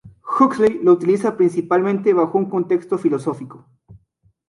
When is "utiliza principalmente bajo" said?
0.93-2.35